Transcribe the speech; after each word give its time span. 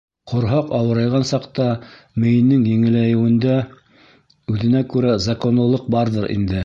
Ҡорһаҡ 0.29 0.71
ауырайған 0.77 1.25
саҡта 1.31 1.67
мейенең 2.23 2.63
еңеләйеүендә 2.71 3.59
үҙенә 4.55 4.83
күрә 4.95 5.17
законлылыҡ 5.27 5.89
барҙыр 5.99 6.31
инде. 6.39 6.59